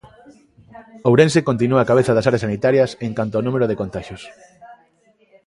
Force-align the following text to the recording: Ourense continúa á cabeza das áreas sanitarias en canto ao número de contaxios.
Ourense 1.09 1.39
continúa 1.49 1.83
á 1.85 1.89
cabeza 1.91 2.15
das 2.15 2.27
áreas 2.29 2.43
sanitarias 2.45 2.89
en 3.05 3.11
canto 3.17 3.35
ao 3.37 3.45
número 3.47 3.65
de 3.67 3.79
contaxios. 3.81 4.21